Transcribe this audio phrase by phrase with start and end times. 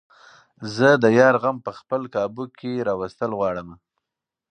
[0.75, 3.75] زۀ د يار غم په خپل قابو کښې راوستل غواړمه